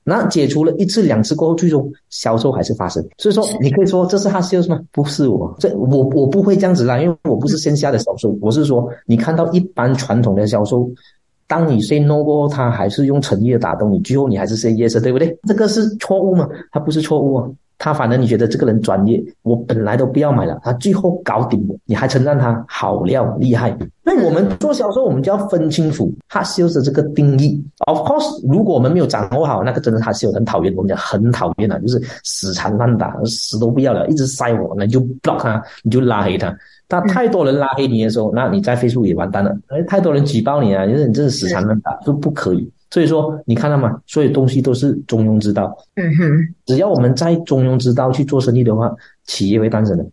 [0.05, 3.01] 那解除了一次两次过后，最终销售还是发生。
[3.19, 4.81] 所以说，你可以说这是他销售吗？
[4.91, 8.37] 不是我，这我我不会这样子啦，因为我不是线下的销售。
[8.41, 10.91] 我是说，你看到一般传统的销售。
[11.49, 15.39] 当你 say no 过后，他还是用诚意的打动你，最后你还是 say yes，对不对？
[15.47, 16.49] 这个是错误吗？
[16.71, 17.51] 它不是错误啊，
[17.83, 23.77] 他反正你觉得这个人专业，我本来都不要买了，他最后搞定我，你还称赞他好料厉害。
[24.05, 27.61] 那我们做销售，我们就要分清楚他 sales 这个定义。
[27.89, 36.57] Of course，如果我们没有掌握好，那个真的他是很讨厌，我们讲很讨厌啊，就是死缠烂打，死都不要了，一直塞我，那你就 block 他，你就拉黑他。
[36.89, 39.53] 那太多人拉黑你的时候，那你在飞速也完蛋了。
[39.71, 42.71] 哎，太多人举报你啊，就是你真是死缠烂打，就不可以。
[42.93, 43.99] 所以说，你看到吗？
[44.07, 45.75] 所有东西都是中庸之道。
[45.95, 50.05] 嗯哼，只要我们在中庸之道去做生意的话，企业会诞生的。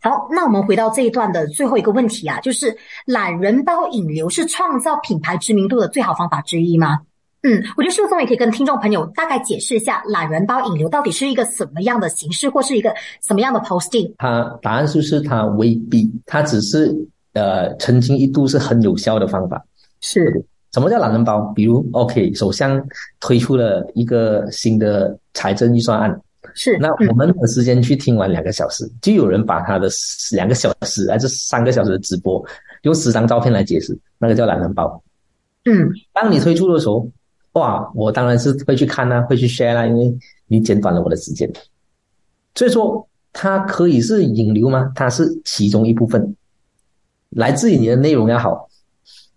[0.00, 2.72] 好，那我们回到这一段的最后一个问题啊，就是
[3.06, 7.00] 懒人包引流是创造品牌知名度的最好方法之一吗？
[7.42, 12.94] 嗯，我觉得秀松也可以跟听众朋友大概解释一下懒人包引流到底是一个什么样的形式，或是一个
[13.26, 14.12] 什么样的 posting。
[14.16, 16.96] 它答案就是它未必，它只是
[17.32, 19.60] 呃曾经一度是很有效的方法。
[20.00, 21.40] 是什么叫懒人包？
[21.54, 22.82] 比如 OK，首相
[23.20, 26.20] 推出了一个新的财政预算案，
[26.54, 29.88] 是那我们的时间去听完两个小时，就有人把他的
[30.32, 32.44] 两个小时还是三个小时的直播
[32.82, 35.02] 用十张照片来解释，那个叫懒人包。
[35.64, 37.08] 嗯，当你推出的时候。
[37.52, 41.50] 哇，我当然是会去看呐，会去 share 啦，因为你减短了我的时间。
[42.54, 44.92] 所以说，它可以是引流吗？
[44.94, 46.36] 它是其中一部分，
[47.30, 48.67] 来自于你的内容要好。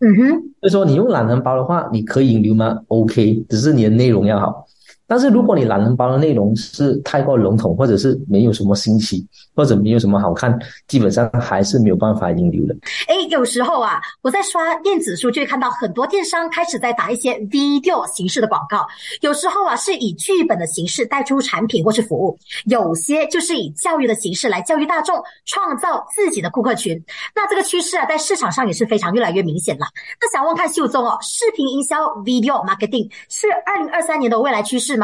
[0.03, 0.29] 嗯哼，
[0.61, 4.65] 所以说你用懒人包的话，你可以引流吗？OK，只是你的内容要好。
[5.11, 12.73] 但是如果你懒人包的内容是太过笼统，或者是没有什么新奇，或者没有什么好看，基本上还是没有办法引流的。
[13.09, 18.87] 哎，有时候啊，我在刷电子书，就会看到很多电商开始在打一些 video 形式的广告。
[19.19, 22.33] 有时候啊，是以剧本的形式带出产品或是服务；
[22.67, 26.97] 有些就是以教育的形式来教育大众，创造自己的顾客群。
[27.35, 29.85] 那这个趋势啊，在市场上也是非常越来越明显了。
[30.21, 35.00] 那想问看秀宗哦，视频营销 video marketing 是二零二三年的未来趋势？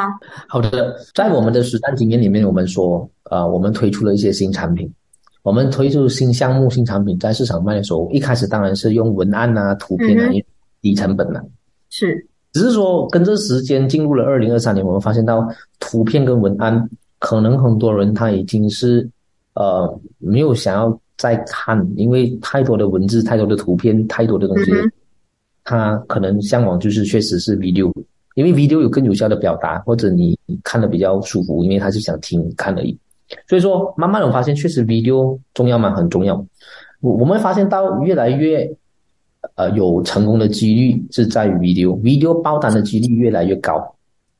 [0.47, 4.91] 好的，在我们的实战经验里面，我们说，呃，我们推出了一些新产品，
[5.43, 10.31] 我们推出新项目、新产品，在市场卖的时候，一开始当然是用文案啊、图片啊，
[10.81, 11.43] 低成本的。
[11.89, 15.47] 是，只是说跟着时间进入了二零二三年，我们发现到
[15.79, 19.09] 图片跟文案，可能很多人他已经是
[19.53, 24.71] 呃没有想要再看，因为太多的文字、太多的图片、太多的东西，
[25.63, 27.91] 他可能向往就是确实是 video，
[28.37, 32.95] 因为 video 有更有效的表达，或者你看的比较舒服，因为他是想听看而已。
[33.49, 35.95] 所以说，慢慢的我发现确实 video 重要吗？
[35.95, 36.35] 很重要。
[37.01, 38.71] 我我们发现到越来越。
[39.55, 43.95] 呃，有成功的几率是在于 video，video 爆单的几率越来越高。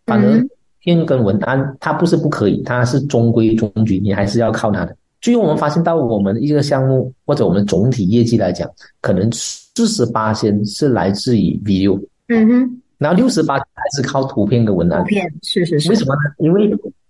[0.06, 0.46] 反而
[0.80, 4.96] 片跟文案，它不是不可以，它是中规中矩，你还是要靠它的。
[5.22, 15.00] 最后我们发现到，我们一个项目或者我们总体业绩来讲，可能四十八先是来自于 video，嗯哼，然后六十八还是靠图片跟文案。
[15.02, 15.90] 图片是是是。
[15.90, 16.22] 为什么呢？
[16.40, 16.70] 因为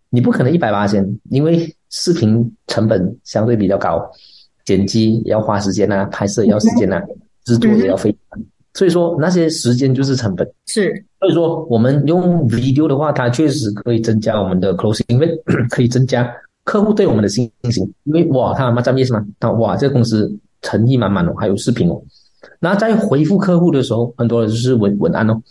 [0.10, 4.02] 你不可能一百八先，因为视频成本相对比较高，
[4.65, 7.02] 剪辑要花时间啊，拍摄要时间啊。
[7.45, 8.13] 制作也要费，
[8.73, 10.45] 所以说那些时间就是成本。
[10.65, 16.30] 是，所以说我们用 video 的话，它确实可以增加我们的 closing rate，可以增加
[16.65, 17.89] 客户对我们的信心。
[18.04, 19.26] 因为哇，他妈占面是吗？
[19.39, 20.30] 他哇，这个公司
[20.62, 22.02] 诚意满满哦，还有视频哦。
[22.60, 25.41] 那在回复客户的时候，很多人就是文文案哦。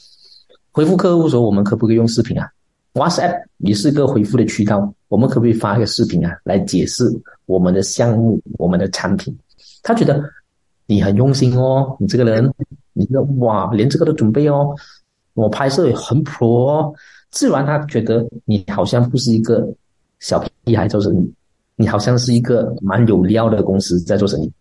[0.76, 2.46] 回复客户的时候，我们可不可以用视频啊
[2.92, 7.10] ？WhatsApp 也是个回复的渠道，我们可不可以发一个视频啊，来解释
[7.46, 9.34] 我们的项目、我们的产品？
[9.82, 10.22] 他觉得。
[10.88, 12.48] 你很用心哦，你这个人，
[12.92, 14.72] 你这个哇，连这个都准备哦，
[15.34, 16.94] 我拍摄也很 pro 哦，
[17.32, 19.66] 自然他觉得你好像不是一个
[20.20, 21.34] 小屁孩做生意，
[21.74, 24.52] 你好像是一个蛮有料的公司在做生意。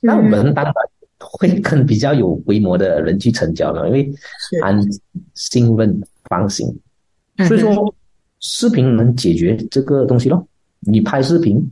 [0.00, 0.74] 那我们当然
[1.20, 4.10] 会跟比较有规模的人去成交了，因为
[4.62, 4.80] 安
[5.34, 6.66] 信任放心，
[7.46, 7.94] 所以说
[8.40, 10.46] 视频能解决这个东西咯。
[10.80, 11.62] 你拍视频，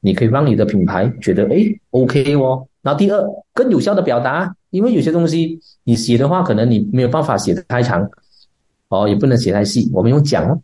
[0.00, 2.66] 你可以让你的品牌觉得哎 OK 哦。
[2.80, 8.08] 然后第二，更有效的表达，因为有些东西你写的话，可能你没有办法写的太长，
[8.88, 10.58] 哦，也不能写太细，我们用讲哦。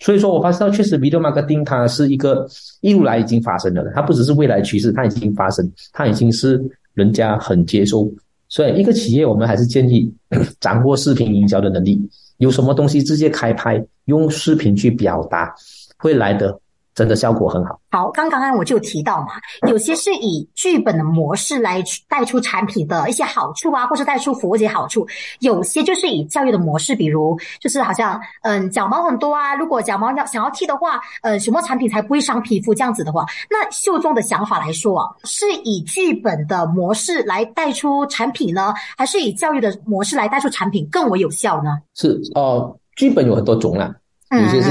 [0.00, 2.46] 所以说我发现到，确实 video marketing 它是一个
[2.80, 6.60] 一路来已经发生了的，它不只是未来趋势，它已经发生，它已经是
[6.96, 8.10] 人家很接受。
[8.48, 10.12] 所以一个企业，我们还是建议
[10.58, 12.00] 掌握视频营销的能力，
[12.38, 15.54] 有什么东西直接开拍，用视频去表达，
[15.98, 16.60] 会来的。
[16.96, 17.78] 真的效果很好。
[17.90, 19.28] 好，刚刚刚我就提到嘛，
[19.68, 25.02] 有些是以剧本的模式来带出产品的一些好处啊，或是带出服务一些好处；
[25.40, 41.76] 有些就是以教育的模式，比如就是好像嗯脚毛很多啊，如果脚毛要想要剃的话，呃什么产品才不会伤皮肤这样子的话，那秀中的想法来说啊，是以剧本的模式来带出产品呢，还是以教育的模式来带出产品更为有效呢？
[41.94, 43.94] 是哦，剧本有很多种啦。
[44.30, 44.70] 有些是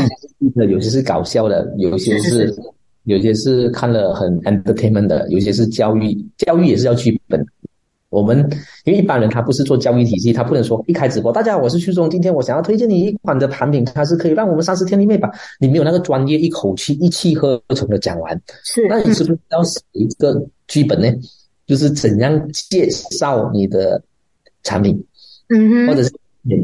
[0.56, 2.54] 的，有些是搞笑的，有些是
[3.06, 7.46] 有些是看了很 entertainment 的，有些是教育，教育也是要剧本。
[8.10, 8.38] 我们
[8.86, 18.41] 因为一般人他不是做教育体系，他不能说一开直播，大家我是旭中，今天我想要推荐你一款的产品，它是可以让我们三十天里面把你没有那个专业一口气一气呵成的讲完。
[18.63, 21.08] 是，那你是不是要写一个剧本呢？
[21.65, 24.02] 就是怎样介绍你的
[24.63, 25.04] 产品，
[25.50, 26.12] 嗯哼，或者是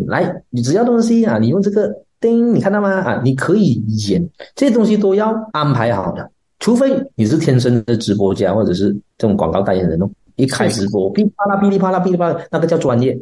[0.08, 2.04] 来，你只要东西啊，你用这个。
[2.22, 2.90] 叮，你看到吗？
[3.02, 3.74] 啊，你可以
[4.08, 10.10] 演这些东西都要安排好的，除非你是天生的直播家，或者是这种广告代言人哦。
[10.38, 13.16] 一开直播，噼里啪啦，噼里啪啦，噼里啪啦，那个叫专业。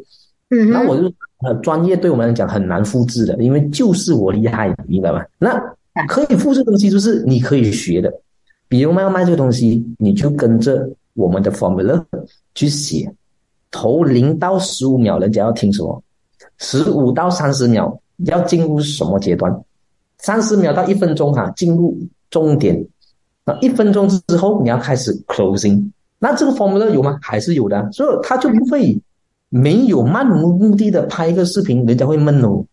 [0.49, 1.12] 嗯，那我就
[1.43, 5.21] 呃，专业对我们来讲很难复制的，因为就是我厉害，明白吗？
[5.38, 5.59] 那
[6.07, 8.13] 可以复制东西就是你可以学的，
[8.67, 12.01] 比如卖卖这个东西，你就跟着我们的 formula
[12.55, 13.12] 去写，
[13.71, 16.01] 头零到十五秒人家要听什么，
[16.57, 17.99] 十五到三十秒。
[18.25, 19.63] 要进入什么阶段？
[20.17, 21.97] 三十秒到一分钟哈，进入
[22.29, 22.86] 重点。
[23.45, 25.89] 那一分钟之后，你要开始 closing。
[26.19, 27.17] 那这个 formula 有吗？
[27.21, 29.01] 还是有的，所以他就不会
[29.47, 32.63] 没有漫无目的的拍一个视频，人家会闷哦。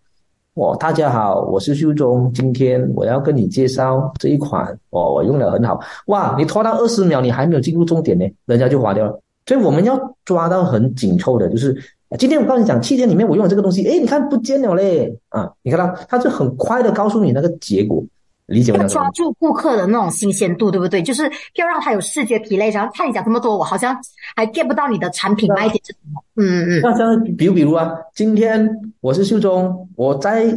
[0.54, 5.78] 哦，大家好，我是秀中，今天我要跟你介绍这一款，哦，我用的很好。
[6.06, 9.20] 哇，你拖到二十秒，你还没有进入重点呢，人家就划掉了。
[9.46, 11.76] 所以我们要抓到很紧凑的，就是。
[12.16, 18.00] 今天我告诉你讲，七天里面我用了这个东西，哎，你看不见了嘞，啊，你看到，他就很快的告诉你那个结果，
[18.46, 18.86] 理解吗？
[18.86, 21.02] 抓住顾客的那种新鲜度，对不对？
[21.02, 21.24] 就是
[21.56, 23.96] 要让他有视觉疲累，然后看你讲这么多，我好像
[24.36, 26.22] 还 get 不到你的产品卖点是什么。
[26.36, 26.80] 嗯嗯。
[26.80, 30.56] 那像比如比如啊，今天我是秀中，我在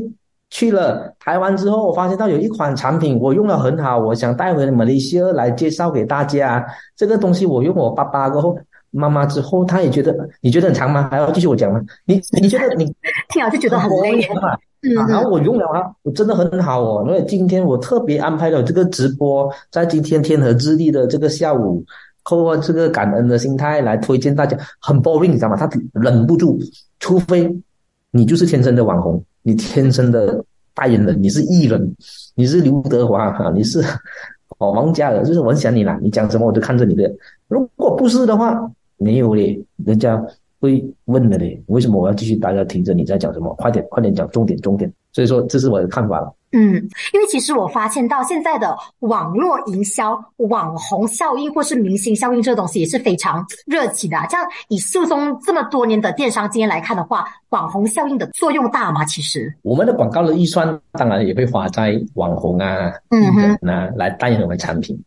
[0.51, 6.63] 去了台湾之后，我发现到有一款产品我用的很好，我想带回马来西亚来介绍给大家。
[6.95, 8.55] 这个东西我用我爸爸过后。
[8.91, 11.08] 妈妈之后，他也觉得你觉得很长吗？
[11.12, 11.82] 还要继续我讲吗？
[12.06, 12.86] 你你觉得你
[13.30, 14.28] 听了就觉得很累
[14.82, 17.04] 嗯，然后我用了啊，我真的很好哦。
[17.06, 21.84] 因为今天我特别安排了这个直播，在今天天和之地的这个下午，
[22.23, 24.58] 扣这个感恩的心态来推荐大家。
[24.80, 25.58] 很 boring，你知道吗？
[25.58, 26.58] 他忍不住，
[27.02, 27.54] 除非
[28.12, 30.41] 你就是天生的网红，你天生的
[30.73, 31.93] 代言人，你是艺人，
[32.36, 33.84] 你是刘德华哈，你是
[34.60, 37.04] 哦王嘉尔，就是我很想你啦，你讲什么我都看着你的。
[37.49, 40.21] 如果不是的话，没有嘞，人家
[40.59, 43.53] 会问的嘞，为什么我要继续大家听着你在讲什么？
[43.55, 44.91] 快点快点讲重点重点。
[45.12, 46.31] 所以说这是我的看法了。
[46.51, 46.75] 嗯，
[47.13, 54.17] 因为其实我发现到现在的网络营销、网红效应或是明星效应这个东西也是非常热起的。
[54.29, 59.05] 这样以秀松这么多年的电商经验来看的话，网红效应的作用大吗？
[59.05, 64.99] 其实我们的广告的预算当然也会花在网红啊、嗯人啊来代言我们的产品。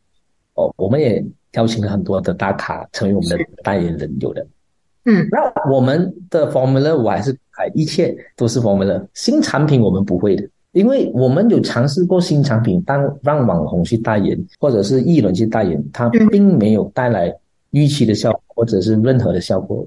[0.55, 4.47] 哦，我们也邀请了很多的大咖成为我们的代言人，有的。
[5.05, 9.05] 嗯那我们的 formula 我还是哎，一切都是 formula。
[9.15, 17.35] 新产品我们不会的，因为我们有尝试过新产品，当让网红去代言或者是艺人去代言，它嗯并没有带来
[17.71, 19.85] 预期的效果或者是任何的效果。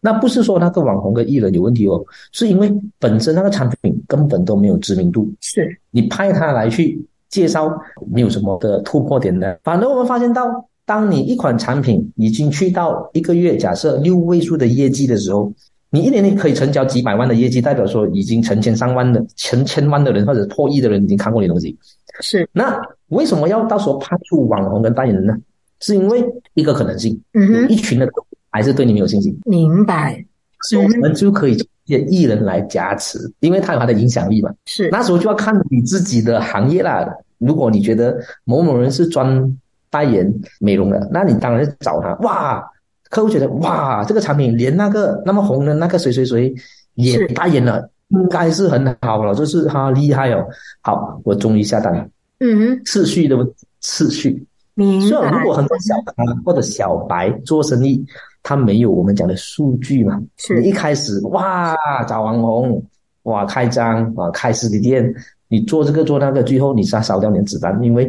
[0.00, 7.68] 那不是说那个网红跟艺人有问题哦，是因为本身那个产品根本都没有知名度，是你派他来去介绍，
[8.12, 9.58] 没有什么的突破点的。
[9.64, 15.52] 反而我们发现到，当你一款产品已经去到一个月，假设六位数的业绩的时候，
[15.90, 21.76] 你一年内可以成交几百万的业绩，代表说已经成千上万的、成千万的人或者破亿的人已经看过你的东西。
[22.22, 25.36] 是，那为什么要到时候派出网红跟代言人呢？
[25.80, 26.24] 是因为
[26.54, 28.14] 一个可能性，嗯一群的人
[28.48, 30.24] 还是对你没有信心，明白，
[30.70, 34.50] 所以我们就可以借艺人来加持，因为他有他的影响力嘛。
[34.64, 37.06] 是那时候就要看你自己的行业啦。
[37.36, 39.58] 如果你觉得某某人是专
[39.90, 42.14] 代言美容的，那你当然是找他。
[42.22, 42.64] 哇，
[43.10, 46.54] 客户觉得哇，这个产品连那个那么红的那个谁谁谁
[46.94, 50.44] 也代言了，应该是很好了，就是他厉害哦。
[50.82, 52.06] 好，我终于下单了。
[52.40, 53.36] 嗯哼，次序的
[53.80, 58.04] 次序，明虽然如，果很多小咖或者小白做生意，
[58.42, 61.74] 他没有我们讲的数据嘛，是你一开始哇
[62.06, 62.80] 找网红，
[63.24, 65.12] 哇开张啊开实体店，
[65.48, 68.08] 你做这个做那个，最后你是要烧掉你的子弹，因为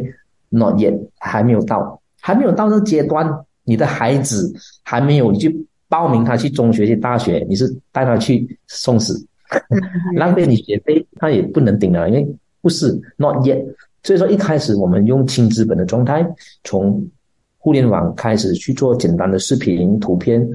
[0.50, 3.26] not yet 还没有到，还没有到那个阶段，
[3.64, 9.26] 你的孩子还没有，你去报名他去中学去大学，你是带他去送死，
[10.14, 13.64] 浪费你学费，他也不能顶了，因为不是 not yet。
[14.02, 16.26] 所以说一开始我们用轻资本的状态，
[16.64, 17.06] 从
[17.58, 20.48] 互联网开始去做简单的视频、图片，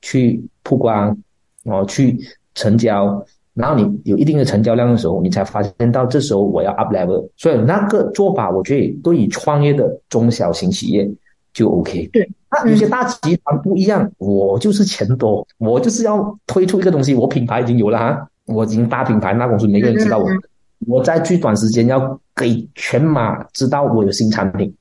[0.00, 1.16] 去曝光，
[1.64, 2.18] 哦，去
[2.54, 3.24] 成交。
[3.54, 7.28] 然后你有一定的成交量的时候，你才发现到这时候我要 up level。
[7.36, 11.08] 所以那个做法，我觉得对于创业的中小型企业
[11.52, 12.08] 就 OK。
[12.12, 20.40] 对，那有些大集团不一样，我就是钱多，我就是要推出一个东西，我品牌已经有了哈，我已经大品牌，那公司每个人知道我，嗯
[20.88, 24.74] 我在最短时间要给全马知道我有新产品，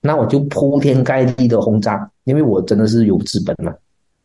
[0.00, 3.72] 那我就铺天盖地的轰炸，因为我真的是有资本嘛。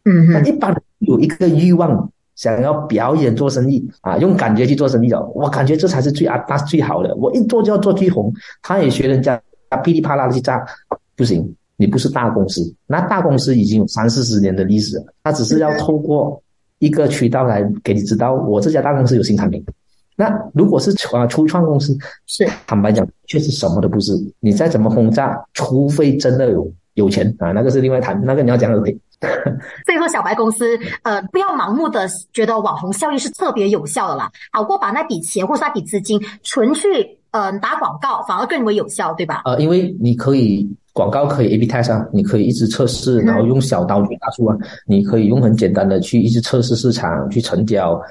[0.06, 2.10] 嗯哼，那一般人有一个欲望，
[2.41, 7.15] 想要表演做生意啊，用感觉去做生意的，我感觉这才是最啊，那是最好的。
[7.17, 9.39] 我一做就要做最红，他也学人家
[9.84, 10.65] 噼里啪啦的去炸，
[11.15, 16.41] 不行，你不是大公司，那大公司已经有三四十年的历史了，他只是要透过
[16.80, 19.63] 一个渠道来给你知道，我这家大公司有新产品。
[20.15, 24.13] 那如果是啊初创公司，是坦白讲，确实什么都不是。
[24.39, 28.97] 你再怎么轰炸，除非真的有有钱啊，那个是另外谈，那个你要讲 OK。
[29.86, 39.43] 所以说，小白公司呃，不要盲目的觉得网红效应是特别有效的啦，好过把那笔钱或是那笔资金存去呃打广告，反而更为有效，对吧？
[39.45, 44.57] 呃，因为你可以广告可以 A/B test 啊，你可以一直测试，嗯然后用小刀去打出啊，
[44.88, 48.01] 你可以用很简单的去一直测试市场去成交，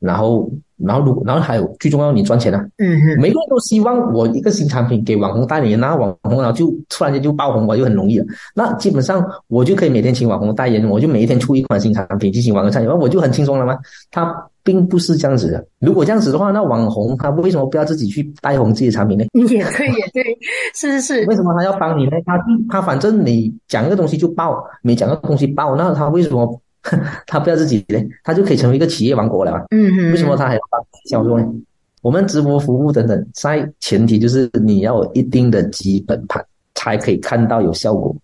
[0.00, 2.64] 然后然后如然后还有最重要，你赚钱啊。
[2.78, 8.26] 嗯哼，每个人都希望我一个新产品给网红代言，然后网红然后就突然间就爆红，我就很容易了。
[8.54, 13.76] 那基本上我就可以每天请网红代言，我就每一天出一款新产品进行网红代言，我就很轻松了吗？
[14.10, 14.32] 他
[14.62, 15.66] 并不是这样子的。
[15.80, 19.24] 如果这样子的话，那网红他为什么不要自己去带红自己的产品呢？
[19.32, 20.22] 也对，也对，
[20.74, 22.12] 是是是，为什么他要帮你呢？
[22.24, 26.60] 他他反正你讲一个东西就爆，没讲个东西爆，那他为什么
[27.26, 28.08] 他不要自己嘞？
[28.24, 29.64] 他就可以成为一个企业王国了啊。
[29.70, 31.46] 嗯哼，为什么他还要帮销售呢？
[32.02, 36.44] 我们直播服务等等，在前提就是你要有一定的基本盘，
[36.74, 38.14] 才可以看到有效果。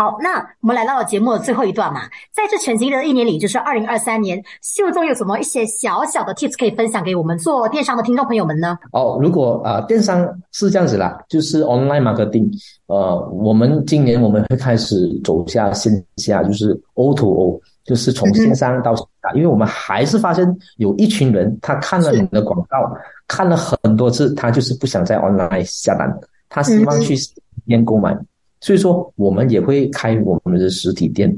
[0.00, 2.02] 好，那我们来到了节目的最后一段嘛，
[2.32, 8.78] 在这全新的一年里，就是二零二三年，秀中有什么一些小小的 tips 可以分享给我们做电商的听众朋友们呢？
[8.92, 12.48] 哦，如果啊、呃电商是这样子啦，就是 online marketing，
[12.86, 22.94] 呃，我们今年我们会开始走下线下，就是 O to O，就是从线上到线下，因为我们还是发现有一群人，他看了你的广告，
[23.26, 26.20] 看了很多次，他就是不想在 online 下单，
[26.50, 28.14] 他希望去实体店购买，
[28.60, 31.34] 所以说我们也会开我们的实体店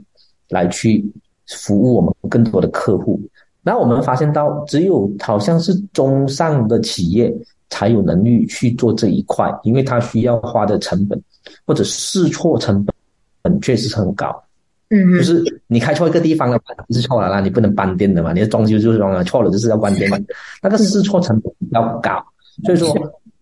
[0.49, 1.09] 来去
[1.47, 3.21] 服务我们更多的客户。
[3.63, 7.33] 那我们发现到，只有好像是中上的企业
[7.69, 11.23] 才有能力去做这一块，因为它需要花的成本
[11.65, 12.85] 或者试错成
[13.43, 14.43] 本确实是很高。
[14.89, 20.19] 嗯就是你开错一个地方的话，是错了啦，你不能搬店的嘛，你的装修就是装了错了，就是要关店嘛，
[20.61, 22.21] 那个试错成本比较高，
[22.65, 22.93] 所以说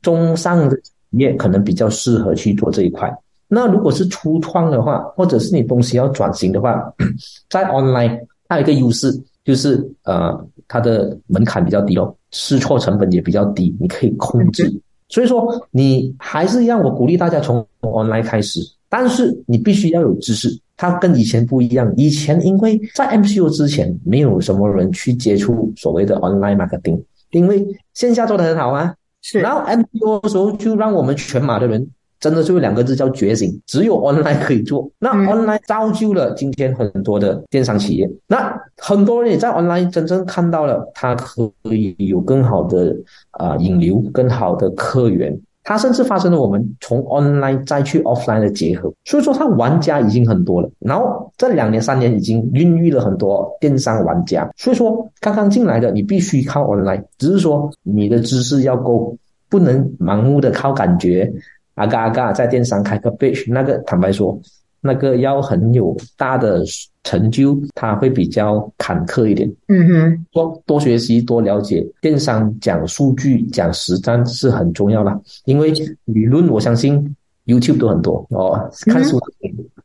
[0.03, 3.11] 中上的企业可能比较适合去做这一块。
[3.49, 6.93] 那如果是初创的话，或者是你东西要转型的话，
[7.49, 9.11] 在 online 它有一个优势，
[9.43, 14.71] 就是呃它的门槛比较低哦，试错成本也比较低，你可以控制。
[15.09, 18.61] 所以说你还是让我鼓励大家从 online 开始，
[18.91, 20.51] 但是你必须要有知识。
[20.79, 27.03] 它跟以前不一样，以前因为在 MCO 之前没有什么人去接触所谓的 online marketing，
[27.33, 28.95] 因为线下做的很好啊。
[29.21, 31.85] 是，然后 MCO 的时候就让我们全马的人
[32.21, 34.89] 真的就两个字叫觉醒，只有 online 可以做。
[35.01, 42.97] 那 online 造就了今天很多的电商企业，那很多人也在 online 真正看到了它可以有更好的
[43.33, 45.37] 啊、呃、引流，更好的客源。
[45.69, 50.71] 它甚至发生了我们从 online 再去 offline 的结合，所以说它玩家已经很多了。
[50.79, 59.15] 然后这两年三年已经孕育了很多电商玩家，所以说刚刚进来的你必须靠 online，只是说你的知识要够，
[59.51, 61.31] 不能盲目的靠感觉。
[61.75, 64.41] 阿嘎阿嘎在电商开个 page，那个坦白说，
[64.81, 66.65] 那个要很有大的
[67.09, 69.51] 成就，他会比较坎坷一点。
[69.69, 75.19] 嗯哼，多多学习，多了解电商，讲数据，讲实战是很重要的。
[75.47, 75.73] 因为
[76.05, 79.19] 理论，我相信 YouTube 都很多哦，看书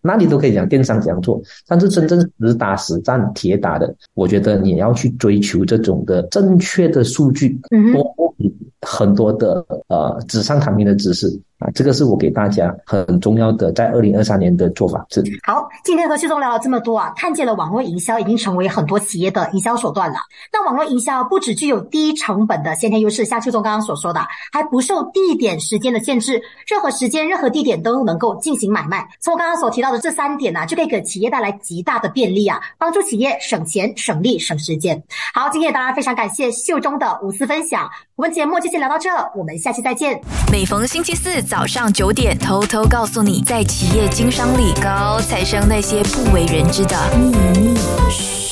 [0.02, 1.42] 那里都可以讲电商怎样做。
[1.66, 8.36] 但是真正实打实战、铁打的，我觉得你要去追求这种的正确的数据，嗯多
[8.82, 11.30] 很多的呃纸上谈兵的知识
[11.64, 15.24] 啊，这个是我给大家很重要的，在二零二三年的做法是。
[15.44, 20.18] 好，今天和旭东聊了这么多啊，看见了网络营销已经成为很多企业的营销手段了。
[20.52, 24.20] 那网络营销不只具有低成本的先天优势，像旭东刚刚所说的，
[24.52, 29.08] 还不受地点、时间的限制，任何时间、任何地点都能够进行买卖。
[29.22, 35.02] 从我刚刚所提到的这三点呢、啊，就可以给企业带来极大的便利啊，帮助企业省钱、省力、省时间。
[35.34, 40.20] 好，今天当然非常感谢秀中的无私分享，我们节目就先聊到这，我们下期再见。
[40.52, 47.28] 每逢星期四早上九点，偷偷告诉你，在企业经商里，高材生那些不为人知的秘
[47.60, 47.78] 密。
[48.10, 48.43] 嘘。